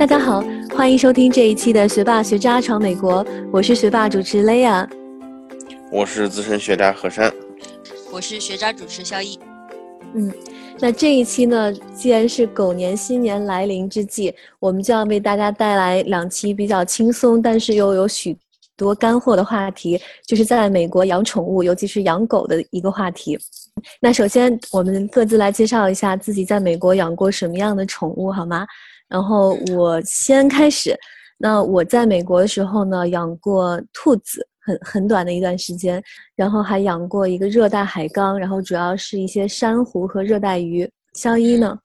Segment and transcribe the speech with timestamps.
[0.00, 0.42] 大家好，
[0.74, 4.88] 欢迎收听这一期的《学霸学渣闯美国》，我是学霸主持雷亚，
[5.92, 7.30] 我是资深学渣何山，
[8.10, 9.38] 我是学渣主持肖毅。
[10.14, 10.32] 嗯，
[10.78, 18.34] 那这一期呢，既然是狗年新年来临之际，我们就要为大家带来两期比较轻松，但是又有许
[18.78, 23.38] 多干货的话题，就是在美国养宠物，尤其是养狗的一个话题。
[24.00, 28.66] 那首先，我们各自来介绍一下自己在美国养过什么样的宠物，好吗？
[29.10, 30.96] 然后我先开始。
[31.36, 36.02] 那我在美国的时候呢，养过兔子，很很短的一段时间，
[36.36, 40.90] 然后还养过一个热带海缸，然后主要是一些珊瑚和热带鱼。
[41.14, 41.76] 肖一呢？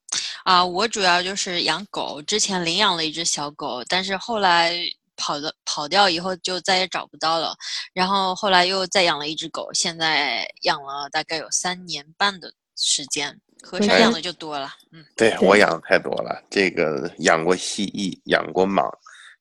[0.44, 4.76] 啊，我主要就是养狗，之前领养了一只小狗，但是后来
[5.16, 7.56] 跑的跑掉以后就再也找不到了，
[7.94, 13.40] 然后后来又再养了一只狗，现在养了大概有三年半的时间。
[13.64, 16.40] 和山养的就多了，嗯，对我养的太多了。
[16.52, 18.88] 这个养过蜥蜴，养过蟒，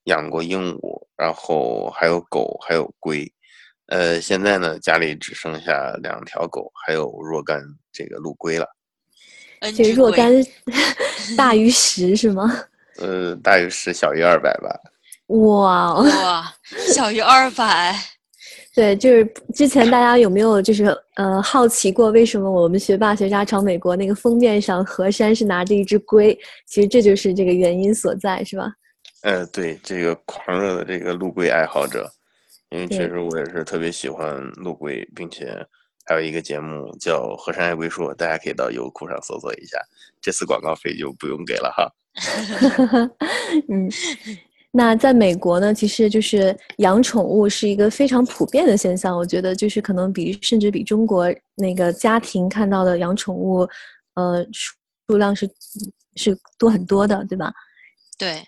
[0.04, 3.30] 养过鹦鹉，然后还有狗，还有龟。
[3.88, 8.66] 呃，现在呢，家里只剩下两条狗，还有若干这个陆龟了。
[9.76, 10.32] 这若干
[11.36, 12.50] 大于 十是吗？
[12.96, 14.74] 呃，大于十，小于二百吧。
[15.26, 16.54] 哇哇，
[16.94, 17.94] 小于二百。
[18.74, 26.36] 对，就是之前大家有没有就是呃好奇过，为什么我们学霸学渣闯美国那个封面上何山是拿着一只龟？
[26.66, 28.72] 其实这就是这个原因所在，是吧？
[29.22, 32.10] 呃，对，这个狂热的这个陆龟爱好者，
[32.70, 35.64] 因为确实我也是特别喜欢陆龟，并且
[36.04, 39.78] 还有一个节目叫《何山爱龟说》，大家可以到优酷上搜索一下，
[40.20, 41.88] 这次广告费就不用给了哈。
[43.70, 43.88] 嗯。
[44.76, 49.16] 那在美国呢，其实就是养宠物是一个非常普遍的现象。
[49.16, 53.60] 我觉得就是可能比甚至比中国那个家庭看到的养宠物，
[54.14, 54.44] 呃，
[55.06, 55.48] 数量是
[56.16, 57.54] 是多很多的，对吧？
[58.18, 58.44] 对，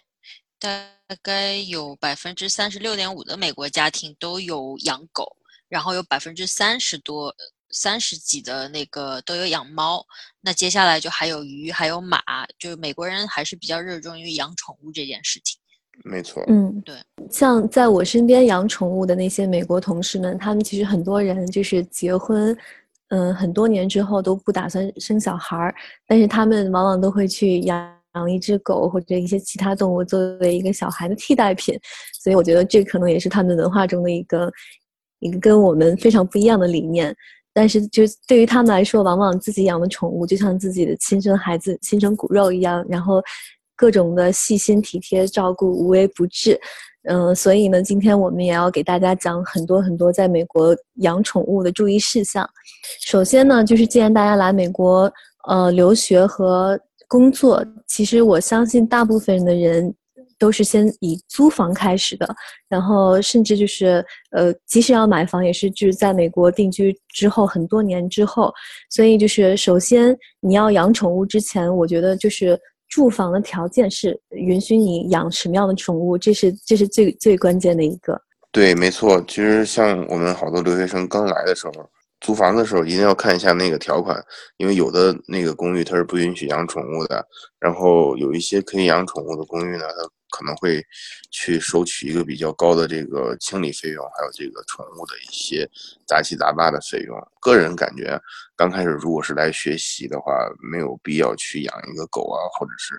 [0.58, 0.90] 大
[1.22, 5.36] 概有百分之三十六点五的美国家庭都有养狗，
[5.68, 7.32] 然后有百分之三十多、
[7.70, 10.04] 三十几的那个都有养猫。
[10.40, 12.20] 那接下来就还有鱼，还有马，
[12.58, 15.60] 就是美国人还是比较热衷于养宠物这件事情。
[16.08, 16.94] 没错，嗯，对，
[17.28, 22.56] 像在我身边养宠物的那些美国同事们，他们其实很多人就是结婚，
[23.08, 25.74] 嗯，很多年之后都不打算生小孩儿，
[26.06, 31.76] 但是他们往往都会去养养一只狗或者一些其他动物作为一个小孩的替代品，
[32.22, 34.52] 所以我觉得这可能也是他们文化中的一个
[35.18, 37.12] 一个跟我们非常不一样的理念。
[37.52, 43.20] 但是就对于他们来说，往往自己养的宠物就像自己的亲生孩子、亲生骨肉一样，然后。
[43.76, 46.58] 各种的细心体贴照顾无微不至，
[47.08, 52.48] 嗯，所以呢，今天我们也要给大家讲很多很多在美国养宠物的注意事项。
[53.04, 55.12] 首先呢，就是既然大家来美国
[55.46, 59.94] 呃留学和工作，其实我相信大部分的人
[60.38, 62.26] 都是先以租房开始的，
[62.68, 68.50] 然后甚至就是呃，即使要买房，也是就是在美国定居之后很多年之后。
[68.90, 72.58] 所以就是首先你要养宠物之前，我觉得就是。
[72.88, 78.20] 住房的条件是允许你养什么样的宠物，这是这是最最关键的一个。
[78.52, 79.20] 对，没错。
[79.28, 81.72] 其实像我们好多留学生刚来的时候，
[82.20, 84.22] 租房的时候一定要看一下那个条款，
[84.56, 87.26] 因为有的那个公寓它是不允许养宠物的，
[87.60, 90.10] 然后有一些可以养宠物的公寓呢，它。
[90.36, 90.84] 可能会
[91.30, 95.66] 去收取一个比较高的这个清理费用，还有这个宠物的一些
[96.06, 97.16] 杂七杂八的费用。
[97.40, 98.20] 个人感觉，
[98.54, 102.94] 刚开始如果是来学习的话，没有必要去养一个狗啊，或者是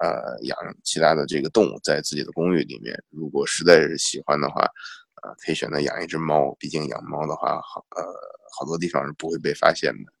[0.00, 2.96] 呃养其他的这个动物在自己的公寓里面。
[3.10, 4.62] 如果实在是喜欢的话，
[5.22, 6.54] 呃，可以选择养一只猫。
[6.60, 8.04] 毕竟养猫的话，好呃
[8.56, 10.12] 好多地方是不会被发现的。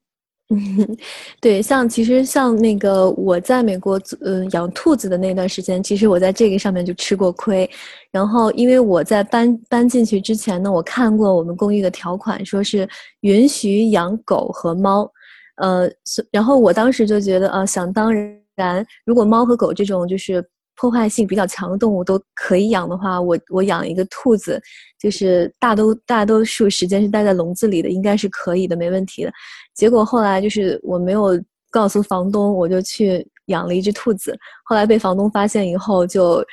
[0.50, 0.56] 嗯，
[1.40, 7.68] 对，像其实像那个我在美国，嗯，养兔子的那段时间，其实我在这个上面就吃过亏。
[8.12, 12.88] 然后，因为我在搬搬进去之前呢，我看过我们公寓的条款，说是
[13.22, 15.10] 允许养狗和猫，
[15.56, 15.90] 呃，
[16.30, 18.14] 然后我当时就觉得，呃，想当
[18.54, 20.44] 然，如果猫和狗这种就是。
[20.78, 24.60] 破坏性比较强的动物都可以养的话，我我养一个兔子，
[25.00, 29.32] 就是大都大多数时间是待在笼子里的，应该是可以的，没问题的。
[29.76, 31.40] 结果后来就是我没有
[31.70, 34.36] 告诉房东，我就去养了一只兔子。
[34.64, 36.44] 后来被房东发现以后，就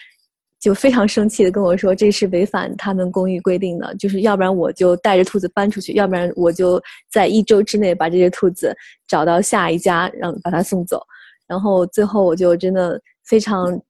[0.59, 6.79] 就非常生气的跟我说，这是违反他们公寓规定的，就是要不然我就带着兔子搬出去，要不然我就
[7.11, 8.75] 在一周之内把这只兔子
[9.07, 11.01] 找到下一家，让把它送走。
[11.47, 13.81] 然后最后我就真的非常。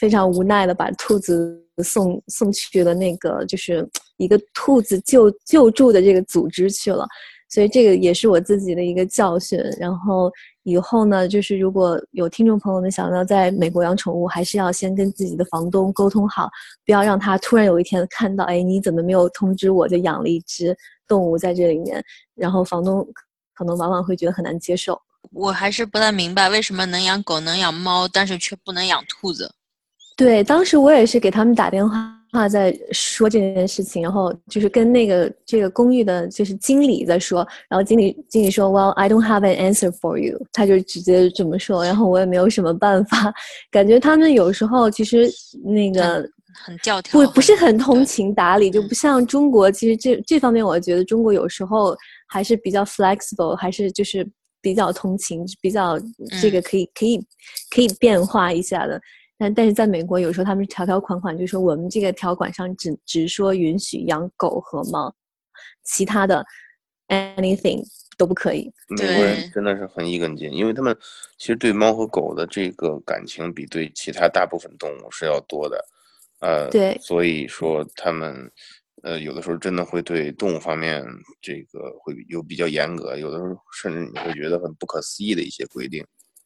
[0.00, 7.06] 非常无奈的把兔子送送去了那个，就是一个兔子救救助的这个组织去了。
[7.48, 9.58] 所以这个也是我自己的一个教训。
[9.78, 10.30] 然后
[10.64, 16.48] 以后呢，就是如果有听众朋友们想要在美国养宠物，还是要先跟自己的房东沟通好，
[16.84, 20.76] 不要让他突然有一天看到，哎，你怎么没有通知我，就养了一只
[21.06, 22.02] 动物在这里面，
[22.34, 23.06] 然后房东
[23.54, 25.00] 可能往往会觉得很难接受。
[25.32, 29.52] 我还是不太明白为什么能养狗能养猫，但是却不能养兔子。
[30.16, 32.15] 对，当时我也是给他们打电话
[32.50, 43.32] 在说这件事情，然后就是跟那个这个公寓的就是经理在说，然后经理经理说，Well, I don't have an answer for you，他就直接这么说，然后我也没有什么办法，
[43.70, 45.30] 感觉他们有时候其实
[45.64, 46.28] 那个
[46.64, 51.96] 很教条，不不是很通情达理，就不像中国，其实这这方面我觉得中国有时候
[52.28, 54.28] 还是比较 flexible，还是就是
[54.60, 55.98] 比较通情，比较
[56.42, 57.18] 这个可以可以
[57.74, 59.00] 可以变化一下的。
[59.38, 65.14] 但但是在美国，有时候他们条条款款就说我们这个条款上只只说允许养狗和猫，
[65.84, 66.44] 其他的
[67.08, 67.82] anything
[68.16, 68.72] 都不可以。
[68.88, 70.96] 美国人真的是很一根筋，因为他们
[71.38, 75.84] 其实对猫和狗的这个感情比对其他大部分动物是要多的，
[76.40, 78.50] 呃，对，所以说他们
[79.02, 81.04] 呃有的时候真的会对动物方面
[81.42, 86.02] 这个会有比较严格，有的时候甚至你会觉得很不可思议的一些规定。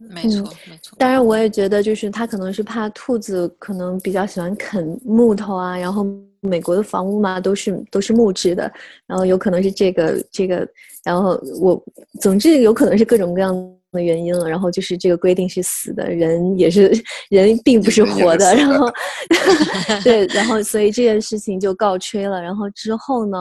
[0.09, 0.97] 没错，没错。
[0.99, 6.07] 当然，我也觉得，就是他可能是怕兔子可能比较喜欢啃木头啊，然后
[6.41, 8.73] 美国的房屋嘛都是都是木质的，
[9.07, 10.67] 然后有可能是这个这个，
[11.05, 11.83] 然后我
[12.21, 13.55] 总之有可能是各种各样
[13.93, 16.91] 的原因了，然后就是这个规定是死的，人也是
[17.29, 18.91] 人并不是活的，然后
[20.03, 22.41] 对，然后所以这件事情就告吹了。
[22.41, 23.37] 然后之后呢，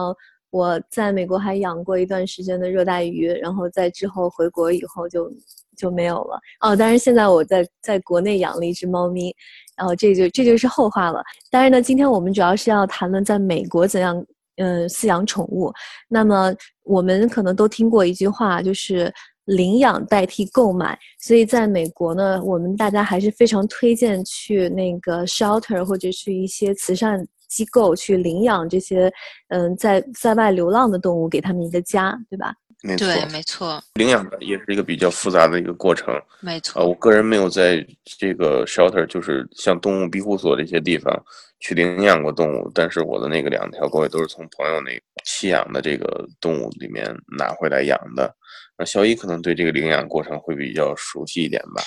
[0.50, 5.30] 我在美国还养过一段时间的热带鱼，然后在之后回国以后就。
[5.76, 6.76] 就没有了哦。
[6.76, 9.34] 当然，现在我在在国内养了一只猫咪，
[9.78, 11.22] 然后这就这就是后话了。
[11.50, 14.22] 当然呢，今天我们主要是要谈论在美国怎样
[14.56, 15.72] 嗯饲养宠物。
[16.06, 19.10] 那么我们可能都听过一句话，就是
[19.46, 20.98] 领养代替购买。
[21.18, 29.12] 所以在美国呢，我们大家还是非常推荐去那个 shelter 或者是一些慈善机构去领养这些
[29.48, 32.54] 嗯在在外流浪的动物，给他们一个家，对吧？
[32.82, 36.18] 没错，没错，领养的也是一个比较复杂的一个过程。
[36.40, 37.86] 没错，呃，我个人没有在
[38.18, 41.14] 这个 shelter，就是像动物庇护所这些地方
[41.58, 47.04] 去领养过动物，但是我的那个两条狗也都是从朋友那弃养的这个动物里面
[47.36, 48.34] 拿回来养的。
[48.78, 51.82] 那小一可能对这个领养过程会比较熟悉一点吧。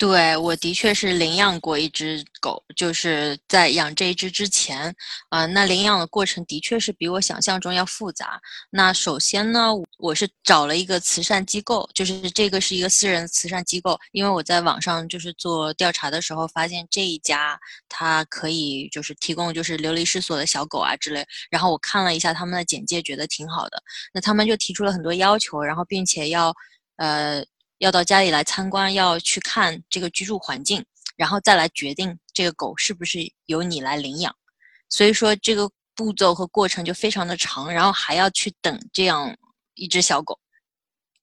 [0.00, 4.96] 对，我的确是领养过一只狗，就是在养这一只之前，
[5.28, 8.40] 啊，那领养的过程的确是比我想象中要复杂。
[8.70, 9.68] 那首先呢，
[9.98, 23.82] 我是找了一个慈善机构，就是这个是一个私人慈善机构，因为我在网上就是做调查的时候发现这一家它可以就是提供就是流离失所的小狗啊之类，然后我看了一下他们的简介，觉得挺好的。
[24.14, 26.54] 那他们就提出了很多要求，然后并且要，
[26.96, 27.44] 呃。
[27.80, 30.84] 要到家里来参观，要去看这个居住环境，
[31.16, 34.36] 然后再来决定这个狗是不是由你来领养。
[34.90, 39.34] 所以说这个步骤和过程就非常的长，然后还要去等这样
[39.74, 40.38] 一只小狗。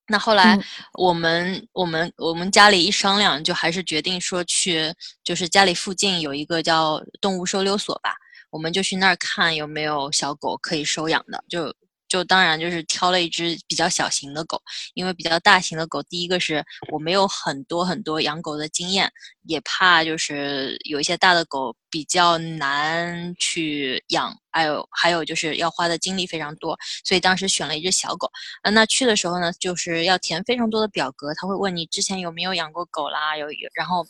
[0.07, 0.59] 那后来
[0.93, 4.91] 我们我们我们家里一商量，就还是决定说去，
[5.23, 8.15] 就是家里附近有一个叫动物收留所吧，
[8.49, 11.71] 我们就去那儿看有没有小狗可以收养的，就。
[12.07, 14.61] 就当然就是挑了一只比较小型的狗，
[14.93, 19.11] 因为比较大型的狗，第一个是我没有很多很多养狗的经验，
[19.43, 28.29] 也怕就是有一些大的狗比较难去养，还有还有就是要花的精力非常多，所以当时选了一只小狗。
[28.61, 34.05] 啊，那去的时候呢，就是要填非常多的表格，他会问你之前有没有养过狗啦，有有，然后。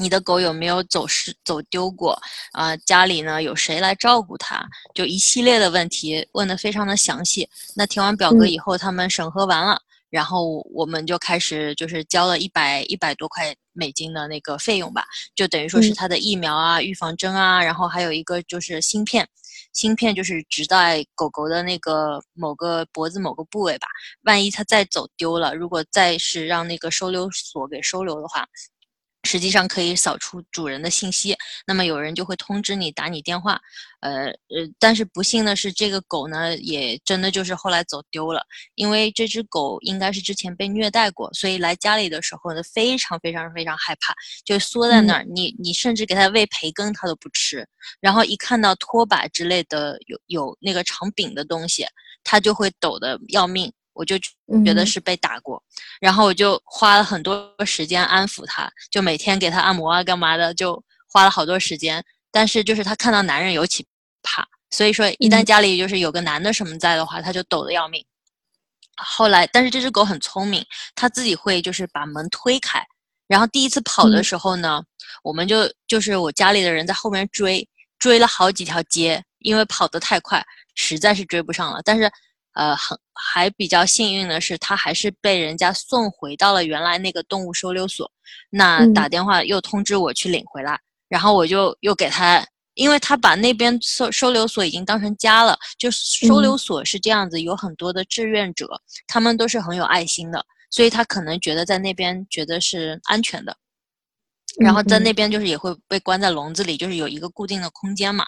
[0.00, 2.20] 你的狗有没有走失、走丢过？
[2.52, 4.66] 啊，家里呢有谁来照顾它？
[4.94, 7.48] 就一系列的问题问的非常的详细。
[7.76, 19.28] 那填完表格以后，他们审核完了，然后我们就开始就是交了一百一百多块美金的那个费用吧，就等于说是它的疫苗啊、预防针啊，然后还有一个就是芯片，
[19.72, 23.86] 芯片就是植在狗狗的那个某个脖子某个部位吧，
[24.22, 28.44] 万一它再走丢了，如果再是让那个收留所给收留的话。
[29.24, 33.60] 实际上可以扫出主人的信息，那么有人就会通知你打你电话，
[34.00, 34.34] 呃呃，
[34.78, 38.42] 但是不幸的是，这个狗呢也真的就是后来走丢了，
[38.74, 44.14] 因为这只狗应该是之前被虐待过，所以来家里的时候呢非常非常非常害怕，
[44.44, 47.66] 就缩在那儿，你你甚至给它喂培根它都不吃，
[48.00, 51.86] 然后一看到拖把之类的有有那个长柄的东西，
[52.22, 53.72] 它就会抖得要命。
[53.94, 54.18] 我就
[54.64, 55.62] 觉得是被打过，
[56.00, 62.04] 然后我就花了很多时间安抚他，就每天给他按摩啊，干嘛的，就花了好多时间。
[62.30, 63.86] 但是就是他看到男人尤其
[64.22, 68.04] 怕，所以说一旦家里就是有个男的什么在的话，他就抖得要命。
[68.96, 72.80] 后来，但是这只狗很聪明，它自己会就是把门推开。
[73.26, 74.82] 然后第一次跑的时候呢，
[75.22, 81.80] 我们就就是我家里的人在后面追，追了好几条街，因为跑得太快，实在是追不上了。
[81.84, 82.10] 但是，
[82.54, 88.10] 呃，很还比较幸运的是，他还是被人家送回到了原来那个动物收留所。
[88.50, 92.44] 那打电话又通知我去领回来，然后我就又给他，
[92.74, 95.56] 因为他把那边收收留所已经当成家了。
[95.78, 98.68] 就收留所是这样子，有很多的志愿者，
[99.06, 100.44] 他们都是很有爱心的。
[100.70, 103.56] 所以他可能觉得在那边觉得是安全的，
[104.60, 108.24] 然后在那边就是也会被关在笼子里，就是有一个固定的空间嘛。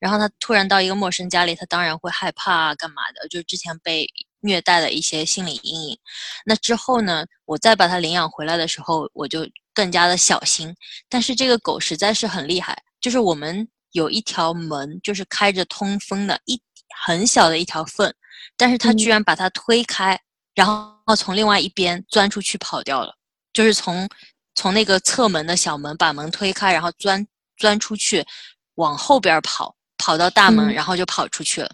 [0.00, 3.28] 然后他突然到一个陌生家里，他当然会害怕啊，干嘛的？
[3.28, 4.08] 就是之前被
[4.40, 5.98] 虐待的一些心理阴影。
[6.44, 10.74] 那之后呢，我再把它领养回来的时候，我就更加的小心。
[11.08, 16.60] 但是这个狗实在是很厉害，就是我们有一条门就是开着通风的，一
[17.04, 18.12] 很小的一条缝，
[18.56, 20.18] 但是它居然把它推开。
[20.54, 23.14] 然后从另外一边钻出去跑掉了，
[23.52, 24.08] 就是从
[24.56, 27.24] 从那个侧门的小门把门推开，然后钻
[27.56, 28.26] 钻出去，
[28.74, 31.70] 往后边跑，跑到大门，然后就跑出去了。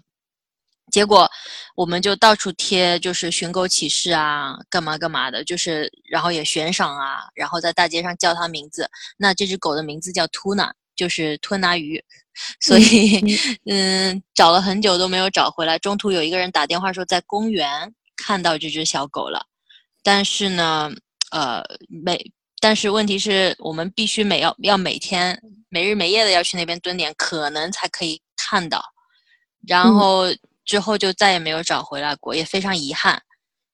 [0.91, 1.27] 结果
[1.75, 8.87] 我们就到处贴，就是寻狗启事啊，干嘛干嘛的，就是然后也悬赏啊，然后在大街上叫它名字。
[9.17, 12.03] 那这只狗的名字叫 Tuna，就是吞拿鱼。
[12.59, 13.23] 所以
[13.65, 15.79] 嗯，找了很久都没有找回来。
[15.79, 17.93] 中途有一个人打电话说在公园。
[18.15, 19.45] 看到这只小狗了，
[20.01, 20.89] 但是呢，
[21.31, 22.31] 呃，每
[22.63, 28.81] 但是问题是我们必须每要要每天每日每夜的要去那边蹲点，可能才可以看到。
[29.67, 30.23] 然后
[30.63, 33.21] 之后就再也没有找回来过，也非常遗憾。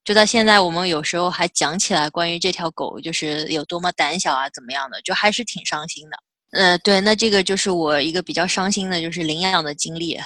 [0.03, 6.17] 就到现在，我们有时候还讲起来关于这条狗，就是有多么胆小啊，怎么样的，就还是挺伤心的。
[6.59, 10.19] 呃，对，那这个就是我一个比较伤心的，就是领养的经历。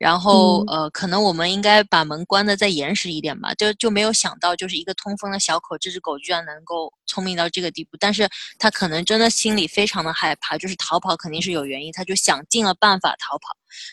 [0.00, 7.98] 然后，呃，可能我们应该把门关的再严实一点吧，就就没有想到，就是一个通风的小口，这只狗居然能够聪明到这个地步。
[8.00, 8.26] 但是
[8.58, 13.48] 它可能真的心里非常的害怕，就是逃跑肯定是有原因，它就想尽了办法逃跑，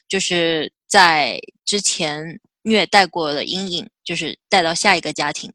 [0.08, 5.52] 就是在之前虐待过的阴影，就是带到下一个家庭。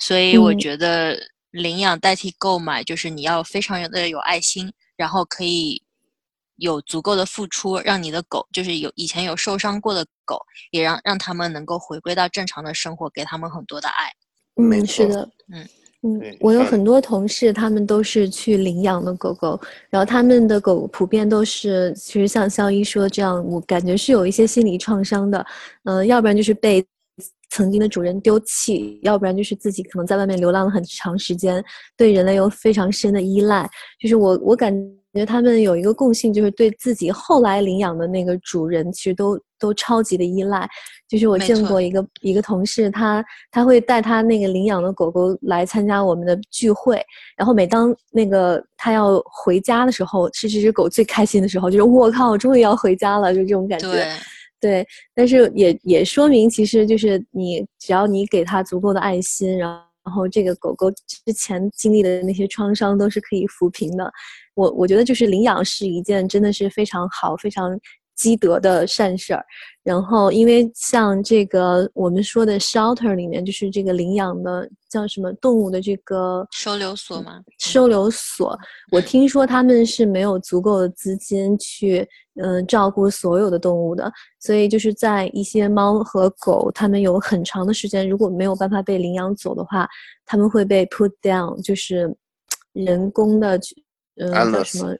[0.00, 1.16] 所以我觉得
[1.52, 5.83] 领养代替购买，就是你要非常的有爱心，然后可以。
[6.56, 10.38] 有足够的付出，让你的狗就是有以前有受伤过的狗，
[10.70, 14.10] 也让让他们能够回归到正常的生活，给他们很多的爱。
[14.56, 15.68] 嗯，是的，嗯
[16.02, 25.44] 嗯，我有很多同事，他们都是去领养的狗狗，然后他们的狗普遍都是，其实像肖一说这样，我感觉是有一些心理创伤的，
[25.84, 26.86] 嗯，要不然就是被
[27.50, 31.64] 曾经的主人丢弃，要不然就是自己可能在外面流浪了很长时间，
[31.96, 33.68] 对人类有非常深的依赖，
[33.98, 34.72] 就是我我感。
[35.14, 40.68] 觉得他们有一个共性，就是对自己后来领养的那个主人，其实都都超级的依赖。
[41.08, 47.00] 就是我见过一个一个同事，他他会带他那个领养的狗狗来参加我们的聚会，
[47.36, 53.92] 然后每当那个他要回家的时候，是这只狗最开心的时候，就是我靠，我终于要回家了，就这种感觉。
[53.92, 54.08] 对，
[54.60, 54.86] 对。
[55.14, 64.12] 但是也也说明，其实就是你只要你给他足够的爱心，然后然后这个狗狗之前经历的那些创伤都是可以抚平的。
[64.54, 67.78] 我我觉得就是领养是一件真的是非常好、非常
[68.14, 69.44] 积德的善事儿。
[69.82, 77.42] 然后，因为像这个我们说的 shelter 里面，就是这个领养的叫什么动物的这个收留所吗？
[77.58, 78.58] 收留所，
[78.92, 82.08] 我听说他们是没有足够的资金去
[82.40, 89.86] 嗯照顾所有的动物的，所以就是在一些猫和狗，它们有很长的时间如果没有办法被领养走的话，
[90.24, 92.16] 他们会被 put down，就是
[92.72, 93.60] 人工的
[94.16, 94.24] 去。
[94.24, 94.96] 嗯，叫什么？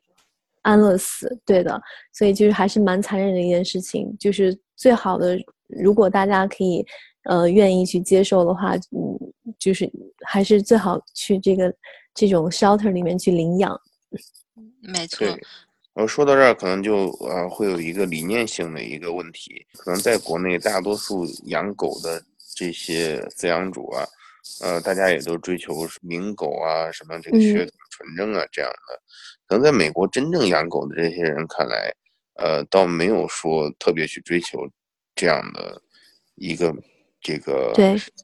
[0.63, 1.79] 安乐死，对的，
[2.15, 4.17] 所以就是还是蛮残忍的一件事情。
[4.19, 6.83] 就是最好的，如果大家可以，
[7.25, 9.19] 呃，愿意去接受的话，嗯，
[9.59, 9.91] 就是
[10.25, 11.71] 还是最好去这个
[12.15, 13.79] 这种 shelter 里面去领养。
[14.81, 15.27] 没错。
[15.93, 22.23] 然后说到这儿，可能就呃会有一个理念性的一个问题，可能在国内大多数养狗的
[22.57, 24.03] 这些饲养主啊。
[24.63, 29.03] 呃，大家也都追求名狗啊，什么这个血统纯正啊这样的。
[29.47, 31.95] 可能在美国真正养狗的这些人看来，
[32.35, 34.69] 呃，倒没有说特别去追求
[35.15, 35.81] 这样的
[36.35, 36.75] 一个
[37.21, 37.73] 这个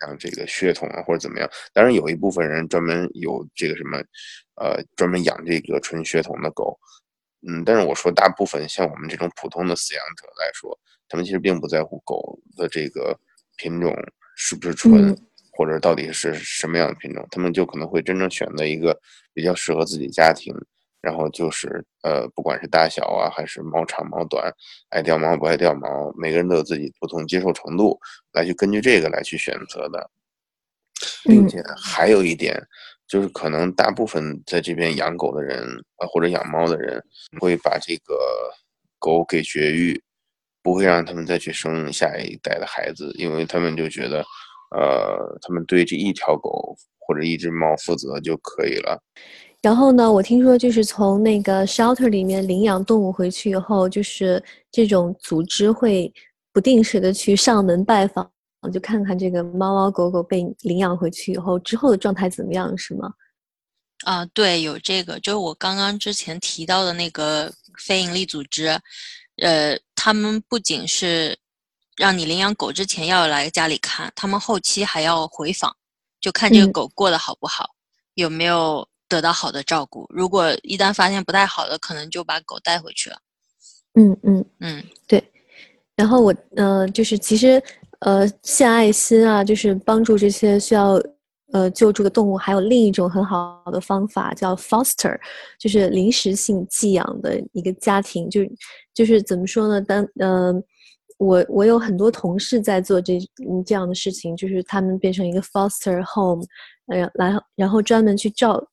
[0.01, 1.49] 像这个血统啊或者怎么样。
[1.73, 3.99] 当然有一部分人专门有这个什么，
[4.57, 6.77] 呃，专门养这个纯血统的狗。
[7.47, 13.19] 嗯，但是我说大部分像我们这种普通的饲养者来说，他们其实并不在乎狗的这个
[13.57, 13.95] 品种
[14.37, 15.17] 是不是纯。
[15.61, 18.99] 或者到底是什么样的品种，他们就可能会真正选择一个
[19.35, 20.55] 比较适合自己家庭，
[21.03, 24.51] 然后就是呃，不管是大小啊，还是毛长毛短，
[24.89, 28.01] 爱掉毛不爱掉毛，每个人都有自己不同接受程度，
[28.33, 30.11] 来去根据这个来去选择的。
[31.25, 32.59] 并且还有一点，
[33.07, 35.63] 就是可能大部分在这边养狗的人
[35.97, 37.03] 啊，或者养猫的人，
[37.39, 38.15] 会把这个
[38.99, 40.03] 狗给绝育，
[40.63, 44.25] 不会让他们再去生下一代的孩子，因为他们就觉得，
[44.71, 49.03] 呃，他们对这一条狗或者一只猫负责就可以了。
[49.63, 56.13] 然后呢，我听说就是从那个 shelter 里面领养动物回去以后，就是这种组织会
[56.53, 58.31] 不定时的去上门拜访。
[58.71, 63.11] 就看看这个猫猫狗狗被领养回去以后之后的状态怎么样，是吗？
[64.05, 68.79] 啊，对，有这个，就是我刚刚之前提到的那个非营利组织，
[69.43, 71.39] 呃，他们不仅是
[72.01, 75.77] 让你领养狗之前要来家里看，他们后期还要回访，
[76.21, 77.67] 就看这个狗过得好不好，
[78.15, 80.07] 有没有得到好的照顾。
[80.09, 83.19] 如果一旦发现不太好的，可能就把狗带回去了。
[83.95, 85.23] 嗯嗯嗯，对。
[85.95, 87.63] 然后我，呃，就是其实。
[88.01, 90.99] 呃，献爱心啊，就是帮助这些需要
[91.53, 92.35] 呃救助的动物。
[92.35, 95.21] 还有另一种很好的方法叫 foster，
[95.59, 98.31] 就是临时性寄养的一个家庭。
[98.31, 98.41] 就
[98.95, 99.83] 就是怎么说呢？
[99.83, 100.51] 当呃，
[101.21, 103.19] 我我有很多同事在做这
[103.65, 106.45] 这样的事情，就是他们变成一个 foster home，
[106.87, 108.67] 呃，来然后专门去照。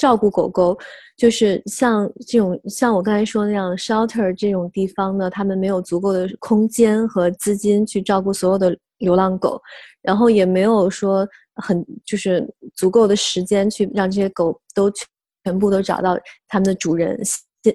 [0.00, 0.78] 照顾狗狗，
[1.16, 9.60] 就是像这种像我刚才说那样 shelter 这种地方呢，他们没有足够的空间和资金去照顾所有的流浪狗，
[10.00, 11.26] 然后也没有说
[11.56, 14.88] 很就是足够的时间去让这些狗都
[15.42, 17.20] 全部都找到他们的主人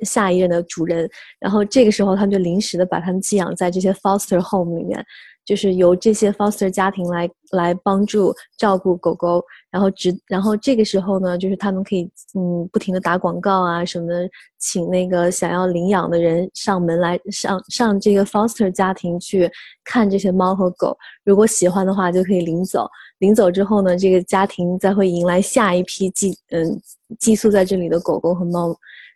[0.03, 1.09] 下一任的主人，
[1.39, 5.03] 然后这个时候他们就临时的把他们寄养在这些 foster home 里面。
[5.45, 19.51] 就是由这些 foster 家庭来来帮助照顾狗狗，然后直然后这个时候呢，就是他们可以嗯不停的打广告啊什么的，请那个想要领养的人上门来上上这个 foster 家庭去
[19.83, 22.87] 看这些猫和狗，如果喜欢的话就可以领走，
[23.19, 26.81] 领走之后呢，这个家庭再会迎来下一批寄嗯
[27.19, 28.73] 寄宿在这里的狗狗和猫。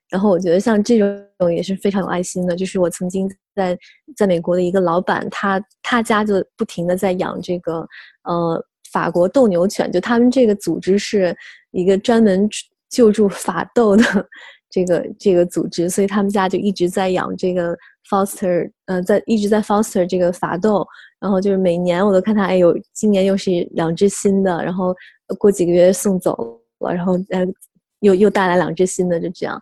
[0.10, 3.78] 然后我觉得像这种也是非常有爱心的，就是我曾经在
[4.16, 7.86] 在美国的一个老板，他他家就不停的在养这个
[8.24, 11.36] 呃法国斗牛犬，就他们这个组织是
[11.72, 12.50] 一个专门
[12.90, 14.04] 救助法斗的
[14.70, 17.78] 这个这个组织，所以他们家就一直在养这个
[18.10, 20.88] foster，呃，在一直在 foster 这个法斗，
[21.20, 24.96] 然后就是每年我都看他，哎呦，今年又是两只新的，然后
[25.38, 27.46] 过几个月送走了，然后呃
[28.00, 29.62] 又又带来两只新的，就这样。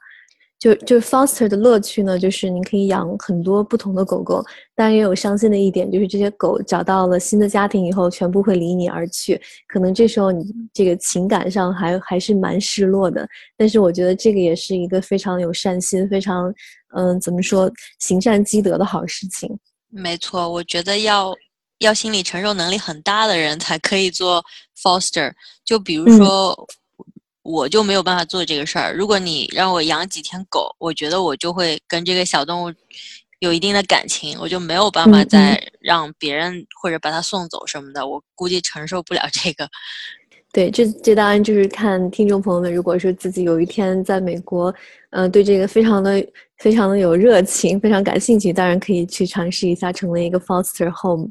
[0.57, 13.27] 就就 foster 的乐趣呢，就是你可以养很多不同的狗狗，但也有伤心的一点，就是这些狗找到了新的家庭以后，全部会离你而去，可能这时候你这个情感上还还是蛮失落的。
[13.57, 16.51] 但是我觉得这个也是一个非常有善心、非常
[16.95, 19.59] 嗯怎么说行善积德的好事情。
[19.89, 21.35] 没错，我觉得要
[21.79, 24.43] 要心理承受能力很大的人才可以做
[24.81, 25.31] foster，
[25.63, 26.55] 就比如说。
[27.45, 28.95] 我就没有办法做这个事儿。
[28.95, 32.73] 如果你让我养几天狗，我觉得我就会跟这个小动物
[33.37, 38.07] 有一定的感情，我就没有办法再让别人或者把它送走什么的。
[38.07, 39.69] 我估计承受不了这个。
[40.51, 44.73] 对，这这当然就是看听众朋友们，如果说自己有一天在美国，
[45.11, 46.25] 嗯，对这个非常的
[46.57, 51.29] 非常的有热情，非常感兴趣，当然可以去尝试一下成为一个 foster home。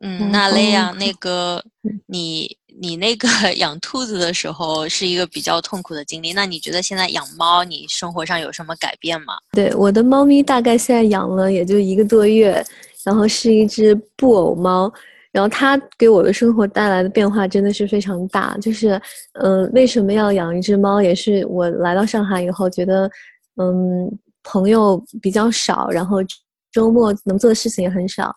[0.00, 1.64] 嗯，那雷亚，那个
[2.06, 2.56] 你。
[2.78, 9.32] 你那个 养兔子的时候是一个比较痛苦的经历，那你觉得现在养猫，你生活上有什么改变吗？
[9.52, 12.62] 对，我的猫咪大概现在养了也就一个多月，
[13.02, 14.92] 然后是一只布偶猫，
[15.32, 18.54] 然后它给我的生活带来的变化真的是非常大。
[18.60, 19.00] 就是，
[19.40, 21.00] 嗯，为什么要养一只猫？
[21.00, 23.10] 也是我来到上海以后觉得，
[23.56, 24.06] 嗯，
[24.42, 26.18] 朋友比较少，然后
[26.70, 28.36] 周末能做的事情也很少，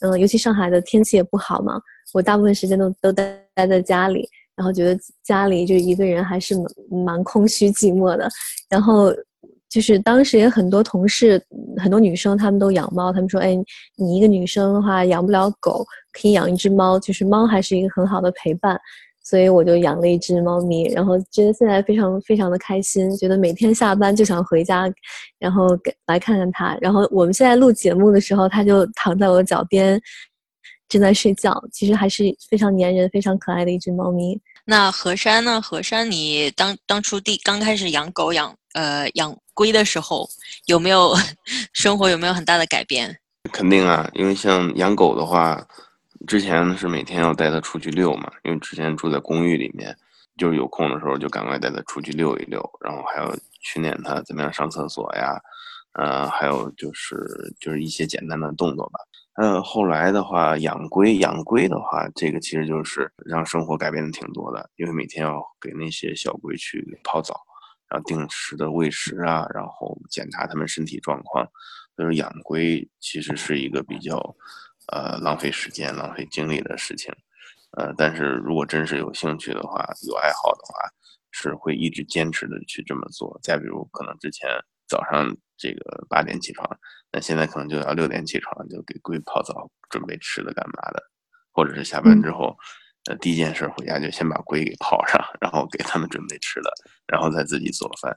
[0.00, 1.80] 嗯，尤其上海的天气也不好嘛。
[2.12, 8.28] 我大部分时间都都待待在家里，然后觉得家里就一个人还是蛮蛮空虚寂寞的。
[8.68, 9.14] 然后
[9.68, 11.40] 就是当时也很多同事，
[11.76, 13.56] 很多女生她们都养猫，她们说：“哎，
[13.96, 18.76] 你一个女生的话养不了狗，可以养一只猫，就是猫还是一个很好的陪伴。”
[19.30, 24.90] 所以我就养了一只猫咪，然后觉得现在非常非常的开心，觉得每天下班就想回家，
[25.38, 25.68] 然后
[26.06, 26.76] 来看看它。
[26.80, 30.00] 然后我们现在录节目的时候，它就躺在我脚边。
[30.88, 34.36] 正在睡觉，其实还是非常粘人、非常可爱的一只猫咪。
[34.64, 35.62] 那何山呢？
[35.62, 40.28] 何山，你当当初第刚开始养狗、养呃养龟的时候，
[40.66, 41.14] 有没有
[41.72, 43.16] 生活有没有很大的改变？
[43.52, 45.64] 肯定啊，因为像养狗的话，
[46.26, 49.96] 之前是每天要带它出去遛嘛，因为之前住在公寓里面，
[50.36, 55.40] 就是有空的时候就赶快带它出去遛一遛，然后还要训练它怎么样上厕所呀，
[55.94, 57.16] 呃，还有就是
[57.58, 59.00] 就是一些简单的动作吧。
[59.36, 67.34] 呃，后来的话，养龟，养龟的话，这个其实就是让生活改变的挺多的，因为每天要给那些小龟去泡澡，
[67.88, 71.48] 然后定时的喂食啊，然后检查它们身体状况。
[71.96, 74.18] 所以养龟其实是一个比较，
[74.92, 77.12] 呃，浪费时间、浪费精力的事情。
[77.78, 80.88] 呃，但是如果真是有兴趣的话，有爱好的话，
[81.30, 83.38] 是会一直坚持的去这么做。
[83.42, 84.48] 再比如，可能之前
[84.88, 86.68] 早上这个八点起床。
[87.12, 91.02] 那现在可能就要六点起床，就给龟泡澡，准备吃的干嘛的，
[91.52, 92.56] 或者是下班之后，
[93.08, 96.70] 呃，第一件事回家就先把龟给泡上，然后给他们准备吃的，
[97.06, 98.16] 然后再自己做饭。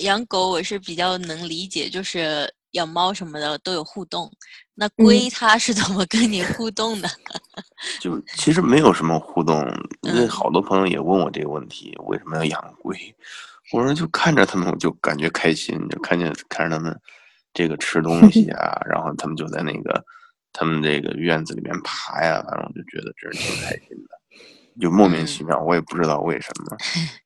[0.00, 4.30] 养狗我是比较能理解，就是养猫什么的都有互动，
[4.74, 7.08] 那龟它是怎么跟你互动的？
[8.00, 9.66] 就其实没有什么互动，
[10.02, 12.96] 因为好多朋友也问我这个问题，为什么要养龟？
[13.72, 17.00] 我说就看着他们，我就感觉开心，就看见看着他们。
[17.54, 20.02] 这个吃东西啊，然后他们就在那个
[20.54, 26.74] 他们这个院子里面爬呀，反正我就觉得真是挺开心的，就莫名其妙，我也不知道为什么。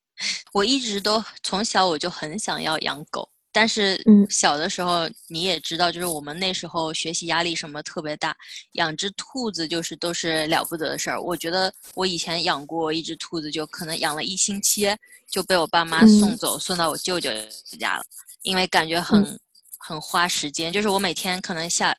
[0.52, 8.36] 我一直都从小我就很想要养狗，但是嗯小的时候你也知道，就是我们那时候学习压力什么特别大，
[8.72, 11.18] 养只兔子就是都是了不得的事儿。
[11.18, 14.94] 我觉得我以前养过一只兔子，就可能养了一星期
[15.30, 17.30] 就被我爸妈送走，送到我舅舅
[17.78, 18.04] 家了，
[18.42, 19.38] 因为感觉很。
[19.78, 21.94] 很花时间，就是我每天可能下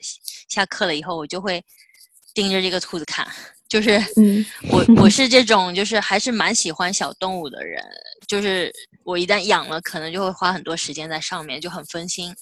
[0.50, 1.64] 下课了以后，我就会
[2.34, 3.26] 盯着这个兔子看。
[3.70, 3.92] 就是，
[4.70, 7.82] 我我是这种，就是还是蛮喜欢小动物的人。
[8.28, 8.74] 就是
[9.08, 12.36] 我一旦养了，可能就会花很多时间在上面，就很分心。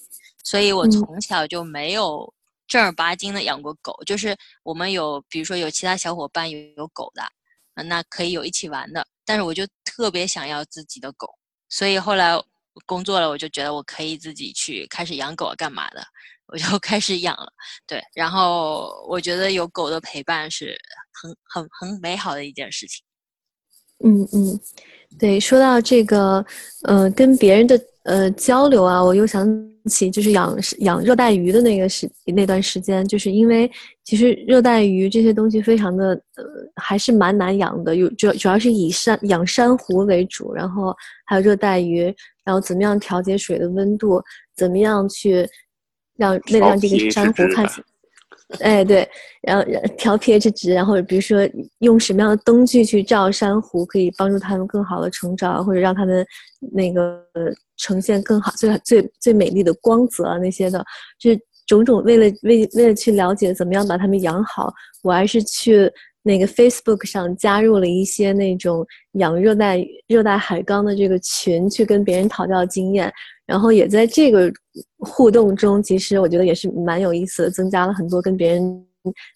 [0.43, 2.33] 所以我从小就没有
[2.67, 3.95] 正儿八经的养过狗。
[4.03, 7.23] 就是我们有，比如说有其他小伙伴有有狗的，
[7.83, 9.05] 那可以有一起玩的。
[9.23, 11.27] 但是我就特别想要自己的狗，
[11.69, 12.35] 所以后来。
[12.85, 16.05] 工作了，我就觉得我可以自己去开始养狗干嘛的，
[16.47, 17.49] 我就 开始养了。
[17.87, 20.77] 对，然后我觉得有狗的陪伴是
[21.13, 23.01] 很很很美好的一件事情。
[24.03, 24.59] 嗯嗯，
[25.17, 26.45] 对，说到这个，
[26.83, 29.47] 呃，跟别人的呃交流啊，我又想
[29.85, 33.69] 起就是养养热带鱼的那个时那段时间，就是因为
[34.03, 36.43] 其实热带鱼这些东西非常的呃
[36.75, 42.13] 还是蛮难养的，有主主要是以珊养珊瑚为主，然后还有热带鱼。
[42.43, 44.21] 然后怎么样调节水的温度？
[44.55, 45.49] 怎么样去
[46.15, 47.87] 让为了让这个珊瑚看起来，
[48.59, 49.07] 哎对，
[49.41, 49.63] 然后
[49.97, 51.39] 调 pH 值，然后比如说
[51.79, 56.25] 用什么样的灯具去照珊瑚，可以帮助它们更好的成长，或者让它们
[56.71, 57.21] 那个
[57.77, 60.83] 呈现更好、最最最美丽的光泽啊那些的，
[61.19, 64.71] 就是种种为了为为了去了解怎么样把它们养好，
[65.03, 65.91] 我还是去。
[66.27, 73.13] 那个 Facebook 上加入了一些那种养热带热带海缸的这个群，去跟别人讨教经验，
[73.45, 74.51] 然后也在这个
[74.99, 78.87] 互动中，其实我觉得也是蛮有意思的，增加了很多跟别人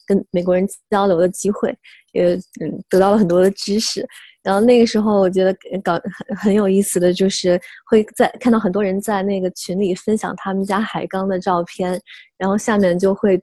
[0.06, 1.76] 跟美国人交流的机会，
[2.13, 4.08] 也嗯得到了很多的知识。
[4.41, 12.00] 然后那个时候，我觉得搞很很有意思的就是会在看到很多人在那个群里分享他们家海缸的照片，
[12.38, 13.41] 然后下面就会。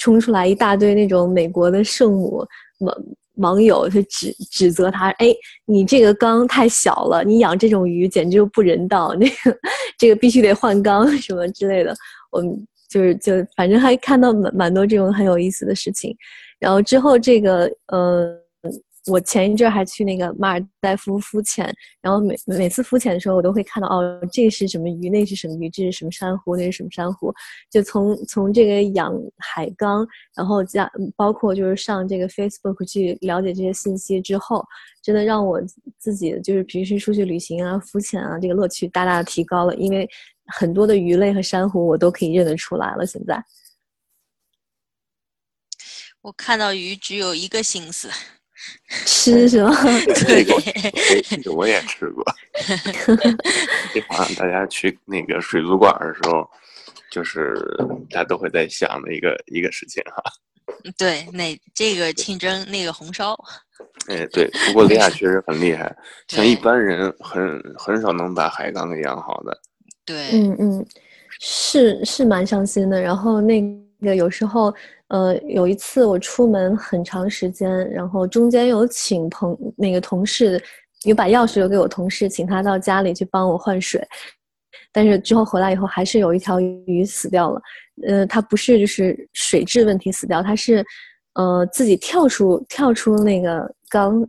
[0.00, 2.46] 冲出来一大堆那种美国的圣母
[3.38, 9.58] 网友，就指指责他：“哎，你这个缸太小了，你养这种鱼简直就不人道，那个
[9.98, 11.94] 这个必须得换缸什么之类的。”
[12.30, 16.16] 我们就是就反正还看到蛮蛮多这种很有意思的事情，
[16.58, 18.38] 然后之后这个嗯。
[19.08, 27.32] 我前一阵还去那个马尔代夫浮潜，然后每每次浮潜的时候，我都会看到哦，这是什么鱼，那是什么鱼，这是什么珊瑚，那是什么珊瑚。
[27.70, 34.64] 就从从这个养海缸，然后加包括就是上这个 Facebook 去了解这些信息之后，
[35.02, 35.60] 真的让我
[35.98, 39.74] 自己就是平时出去旅行啊、浮潜啊，这个乐趣大大的提高了。
[39.76, 40.08] 因为
[40.46, 43.06] 很多的鱼类和珊瑚我都可以认得出来了。
[43.06, 43.42] 现在，
[46.22, 48.10] 我看到鱼只有一个心思。
[49.04, 49.70] 吃是吗？
[50.14, 50.60] 这个
[51.22, 52.24] 这个我也吃过。
[53.94, 56.48] 就好像大家去那个水族馆的时候，
[57.10, 57.54] 就是
[58.10, 60.22] 大家都会在想的一个一个事情哈。
[60.96, 63.36] 对，那这个清蒸那个红烧。
[64.08, 64.50] 哎，对。
[64.66, 65.94] 不过李亚确实很厉害，
[66.28, 69.58] 像一般人很很少能把海缸给养好的。
[70.04, 70.86] 对，嗯嗯，
[71.40, 73.00] 是是蛮伤心的。
[73.00, 73.62] 然后那
[74.06, 74.74] 个有时候。
[75.08, 80.62] 呃，有一次我出门很长时间，然后中间有请朋那个同事，
[81.04, 84.06] 有把钥匙留给我同事，请他到家里去帮我换水。
[84.92, 87.62] 但是之后回来以后，还是有一条鱼死掉了。
[88.06, 90.84] 呃，它不是就是水质问题死掉，它是
[91.36, 94.22] 呃自己跳出跳出那个缸，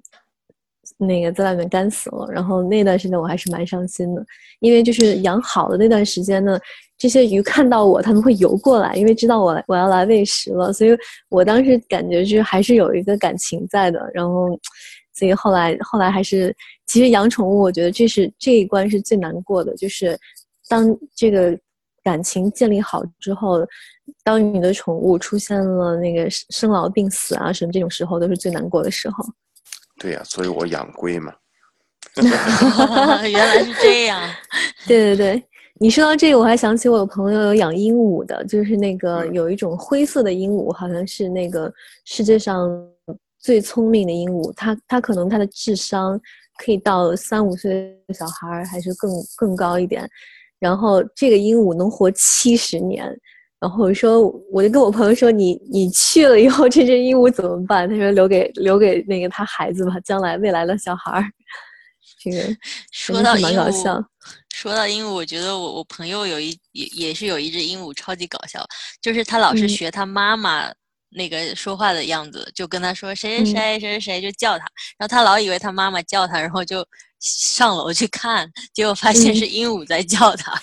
[0.98, 2.26] 那个在外面干死了。
[2.32, 4.26] 然后那段时间我还是蛮伤心的，
[4.62, 6.58] 因为就是养好的那段时间呢。
[7.00, 10.92] 这些鱼看到我，他们会游过来，因为知道我我要来喂食了，所以
[11.30, 14.12] 我当时感觉就是还是有一个感情在的。
[14.14, 14.50] 然后，
[15.14, 16.54] 所以后来后来还是，
[16.88, 20.20] 其实养宠物，我觉得这是这一关是最难过的，就是
[20.68, 21.58] 当这个
[22.04, 23.66] 感情建立好之后，
[24.22, 29.24] 当你的宠物出现了那个生老病死啊什么这种时候，都是最难过的时候。
[29.98, 31.34] 对呀，所以我养龟嘛。
[32.20, 34.20] 原来是这样。
[34.86, 35.49] 对 对对。
[35.82, 42.70] 你说到这个，我还想起我有朋友有养鹦鹉的，就是那个有一种灰色的鹦鹉，好像是那个世界上
[43.40, 44.52] 最聪明的鹦鹉。
[44.58, 46.20] 它它可能它的智商
[46.58, 50.06] 可以到三五岁的小孩儿，还是更更高一点。
[50.60, 53.06] 然后这个鹦鹉能活七十年。
[53.62, 57.90] 然后我说，我就跟我朋友说，你你去了以后，这只鹦鹉怎么办？
[57.90, 61.24] 他说留给留给那个他孩子吧，将来未来的小孩儿。
[62.22, 62.38] 这个
[62.92, 64.04] 说到蛮搞笑。
[64.60, 68.62] 说到鹦鹉，我觉得我我朋友有一也也是有一只鹦鹉，超级搞笑。
[69.02, 70.70] 就是他老是学他妈妈
[71.12, 74.66] 那个说话的样子，就跟他说谁谁谁谁谁谁，就叫他。
[74.98, 76.86] 然后他老以为他妈妈叫他，然后就
[77.22, 80.62] 上楼去看，结果发现是鹦鹉在叫他，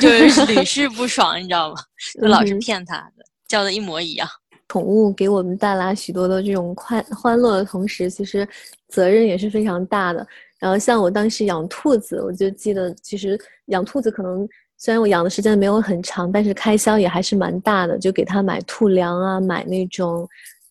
[0.00, 1.82] 就是屡试不爽，你知道吗？
[2.22, 4.28] 就老是骗他的，叫的一模一样。
[4.68, 8.48] 宠物给我们带来许多的这种快欢乐的同时，其实
[8.88, 10.24] 责任也是非常大的。
[10.58, 17.98] 然后像我当时养兔子，我就记得，其实养兔子可能虽然我养的时间没有很长，但是开销也还是蛮大的。
[17.98, 20.26] 就给它买兔粮啊，买那种，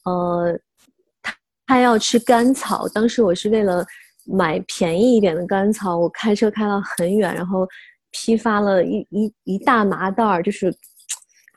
[0.05, 0.59] 呃，
[1.21, 1.33] 它
[1.67, 2.87] 它要吃干草。
[2.89, 3.85] 当时我是为了
[4.25, 7.67] 买便宜一点的干草，我开车开到很远，然后
[8.11, 10.73] 批发了一一一大麻袋儿，就是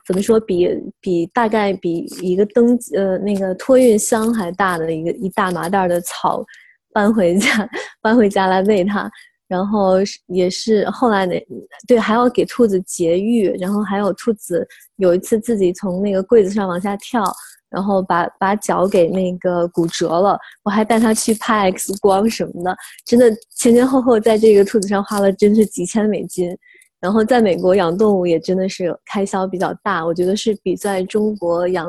[0.05, 0.69] 怎么说，比
[1.01, 6.45] 比大概比一个登呃那个托运箱还大的一个一大麻袋的草。
[6.93, 7.69] 搬回家，
[8.01, 9.09] 搬回家来喂它，
[9.47, 9.95] 然后
[10.27, 11.43] 也是后来那
[11.87, 17.23] 对，还要给兔子节育，然后还有兔子有一次自己从那个柜子上往下跳，
[17.69, 22.75] 然后把把脚给那个骨折了，我还带它去拍 X 光什么的，
[23.05, 26.55] 真的前前后后在这个兔子上花了真是几千美金，
[26.99, 31.87] 然后在美国养动物也真的是开销比较大，我觉得是比在中国养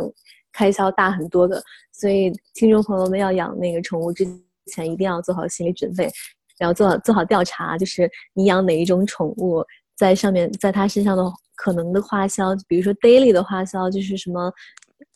[0.52, 4.26] 开销大很多的，所以听众朋友们要养那个宠物之。
[4.70, 6.10] 前一定要做好心理准备，
[6.58, 9.64] 然后做好做好调查，就是你养哪一种宠物，
[9.96, 11.22] 在上面在它身上的
[11.56, 14.52] 可能的花销，比如说 daily 的花销，就是什么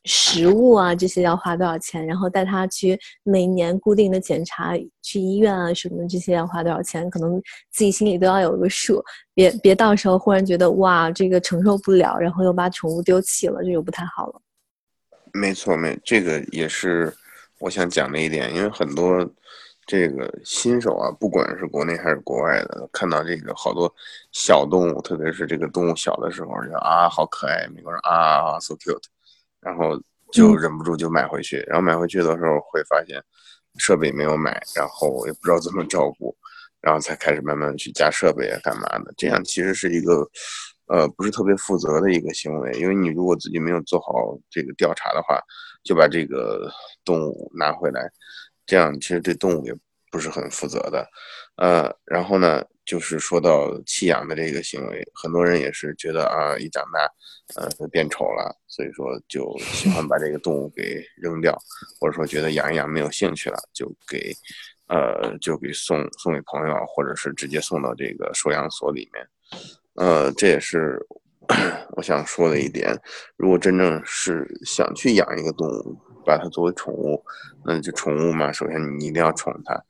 [0.04, 7.40] 食物啊这些要花多少钱，然后带它去每年固定的检查，去医院啊什么的这些要花多少钱，可能
[7.70, 9.02] 自己心里都要有个数，
[9.34, 14.40] 别别到时候忽然觉得哇这个承受不了，然后又把宠物丢弃了，这就不太好了。
[15.32, 17.12] 没错，没这个也是。
[17.64, 19.26] 我想讲的一点，因为很多
[19.86, 23.90] 这个新手啊，不管是国内还是国外的，看到这个好多
[24.32, 29.00] 小动物，特别是这个动物小的时候，就啊好可爱，美国人啊 so cute，
[29.62, 29.98] 然后
[30.30, 33.18] 就忍不住就买回去，然后买回去的时候会发现
[33.78, 36.36] 设备没有买，然后也不知道怎么照顾，
[36.82, 40.28] 然后才开始慢慢去加设备啊干嘛的，这样其实是一个
[40.88, 45.40] 呃不是特别负责的一个行为，因为你如果自己没有做好这个调查的话。
[45.84, 46.68] 就把这个
[47.04, 48.10] 动物拿回来，
[48.66, 49.74] 这样其实对动物也
[50.10, 51.06] 不是很负责的，
[51.56, 57.06] 呃，然后呢，就是说到弃养的这个行为，很多人也是觉得啊，一长大，
[57.56, 61.54] 呃，变丑了，所以说就喜欢把这个动物给扔掉，
[62.00, 64.32] 或者说觉得养一养没有兴趣了，就给，
[64.88, 69.28] 呃，就给送送给朋友，或者是直接送到这个收养所里面，
[69.96, 70.98] 呃，这也是。
[71.96, 72.96] 我想说的一点，
[73.36, 77.22] 如果真正是想去养一个动物，把它作为宠物，
[77.64, 78.50] 那就宠物嘛。
[78.52, 79.80] 首先你一定要宠它，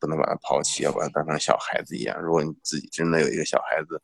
[0.00, 2.20] 不能把它抛弃，要把它当成小孩子一样。
[2.20, 4.00] 如果你自己真的有一个小孩子，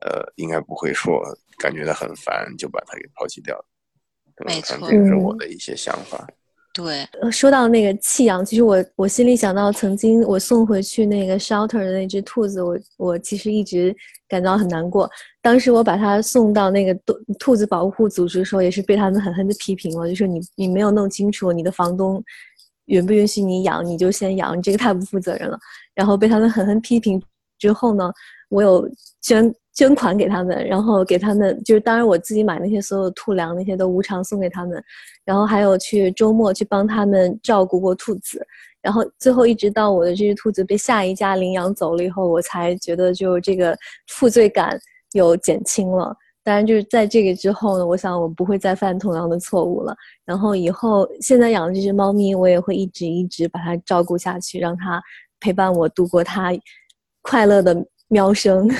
[0.00, 1.22] 呃，应该不会说
[1.58, 3.64] 感觉到很烦就把它给抛弃掉。
[4.44, 6.26] 没错，这个是我的一些想法。
[6.74, 13.94] 对，说到那个弃养，其实我我心里想到曾经我送回去那个 shelter 的那只兔子，我我其实一直
[14.28, 15.08] 感到很难过。
[15.40, 22.20] 当时我把它送到那个兔兔子保护组织的时候，也是被他们狠狠的批评了，就说你你没有弄清楚你的房东
[22.86, 25.56] 允不允许你养，你就先养，你这个太不负责任了。
[25.94, 27.22] 然后被他们狠狠批评
[27.56, 28.12] 之后呢，
[28.48, 28.90] 我有
[29.22, 29.54] 捐。
[29.74, 34.82] 捐款给他们，然后给他们，就是当然我自己买那些所有兔粮那些都无偿送给他们，
[35.24, 38.46] 然后还有去周末去帮他们照顾过兔子，
[38.80, 44.78] 然后最后一直到我的这只兔子被下一家领养走了以后，我才觉得就这个负罪感
[45.12, 46.16] 有减轻了。
[46.44, 49.96] 当然就是在这个之后呢，我想我不会再犯同样的错误了。
[50.24, 55.02] 然后以后现在养的这只猫咪，我也会一直一直把它照顾下去，让它
[55.40, 56.52] 陪伴我度过它
[57.22, 57.74] 快乐的
[58.08, 58.70] 喵生。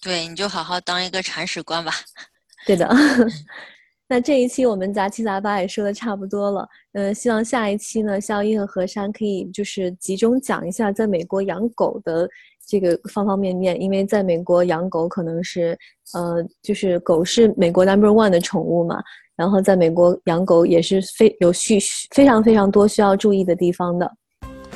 [0.00, 1.92] 对，你就好好当一个铲屎官吧。
[2.66, 2.88] 对的。
[4.08, 12.28] 那这一期我们杂七杂八也说的差不多了，嗯，希望下一期呢，肖一和何山可以就是集中讲一下在美国养狗的
[12.66, 15.78] 这个方方面面，因为在美国养狗可能是，
[16.14, 19.00] 呃，就是狗是美国 number one 的宠物嘛，
[19.36, 21.78] 然后在美国养狗也是非有需
[22.12, 24.10] 非常非常多需要注意的地方的。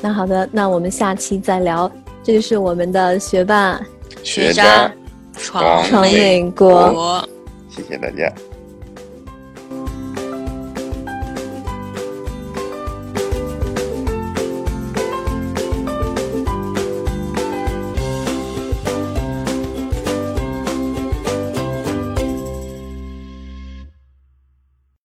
[0.01, 1.91] 那好的，那我们下期再聊。
[2.23, 3.81] 这就是我们的学霸
[4.23, 4.95] 学渣
[5.37, 7.29] 闯闯美国，国。
[7.69, 8.33] 谢谢大家。